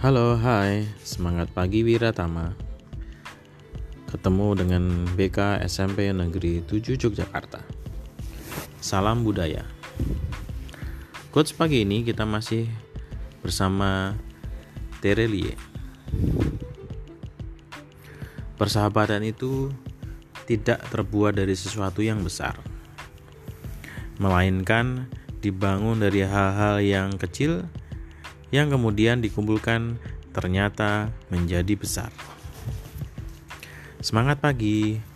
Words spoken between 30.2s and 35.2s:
ternyata menjadi besar. Semangat pagi!